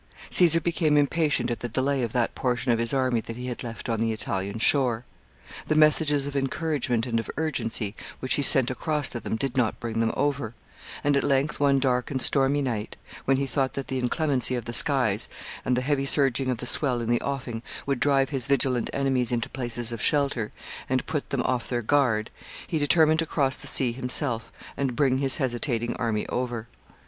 Caesar 0.31 0.59
became 0.59 0.97
impatient 0.97 1.51
at 1.51 1.59
the 1.59 1.69
delay 1.69 2.01
of 2.01 2.11
that 2.11 2.33
portion 2.33 2.71
of 2.71 2.79
his 2.79 2.91
army 2.91 3.21
that 3.21 3.35
he 3.35 3.45
had 3.45 3.61
left 3.61 3.87
on 3.87 3.99
the 3.99 4.11
Italian 4.11 4.57
shore. 4.57 5.05
The 5.67 5.75
messages 5.75 6.25
of 6.25 6.35
encouragement 6.35 7.05
and 7.05 7.19
of 7.19 7.29
urgency 7.37 7.93
which 8.19 8.33
he 8.33 8.41
sent 8.41 8.71
across 8.71 9.09
to 9.09 9.19
them 9.19 9.35
did 9.35 9.55
not 9.55 9.79
bring 9.79 9.99
them 9.99 10.11
over, 10.17 10.55
and 11.03 11.15
at 11.15 11.23
length, 11.23 11.59
one 11.59 11.77
dark 11.77 12.09
and 12.09 12.19
stormy 12.19 12.63
night, 12.63 12.97
when 13.25 13.37
he 13.37 13.45
thought 13.45 13.73
that 13.73 13.89
the 13.89 13.99
inclemency 13.99 14.55
of 14.55 14.65
the 14.65 14.73
skies 14.73 15.29
and 15.63 15.77
the 15.77 15.81
heavy 15.81 16.07
surging 16.07 16.49
of 16.49 16.57
the 16.57 16.65
swell 16.65 16.99
in 16.99 17.07
the 17.07 17.21
offing 17.21 17.61
would 17.85 17.99
drive 17.99 18.31
his 18.31 18.47
vigilant 18.47 18.89
enemies 18.93 19.31
into 19.31 19.49
places 19.51 19.91
of 19.91 20.01
shelter, 20.01 20.51
and 20.89 21.05
put 21.05 21.29
them 21.29 21.43
off 21.43 21.69
their 21.69 21.83
guard, 21.83 22.31
he 22.65 22.79
determined 22.79 23.19
to 23.19 23.27
cross 23.27 23.55
the 23.55 23.67
sea 23.67 23.91
himself 23.91 24.51
and 24.75 24.95
bring 24.95 25.19
his 25.19 25.37
hesitating 25.37 25.95
army 25.97 26.25
over. 26.29 26.67